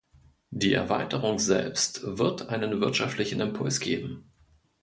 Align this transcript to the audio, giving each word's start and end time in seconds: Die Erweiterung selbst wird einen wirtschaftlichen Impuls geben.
Die 0.49 0.73
Erweiterung 0.73 1.37
selbst 1.37 2.01
wird 2.17 2.47
einen 2.49 2.81
wirtschaftlichen 2.81 3.39
Impuls 3.39 3.79
geben. 3.79 4.31